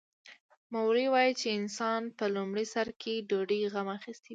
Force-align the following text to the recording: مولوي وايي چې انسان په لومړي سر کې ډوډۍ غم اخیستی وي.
مولوي 0.73 1.07
وايي 1.13 1.33
چې 1.39 1.47
انسان 1.59 2.01
په 2.17 2.25
لومړي 2.35 2.65
سر 2.73 2.87
کې 3.01 3.25
ډوډۍ 3.29 3.61
غم 3.73 3.87
اخیستی 3.97 4.27
وي. 4.27 4.29